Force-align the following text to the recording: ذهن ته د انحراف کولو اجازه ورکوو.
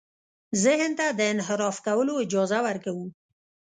ذهن 0.63 0.91
ته 0.99 1.07
د 1.17 1.19
انحراف 1.33 1.77
کولو 1.87 2.13
اجازه 2.25 2.57
ورکوو. 2.67 3.05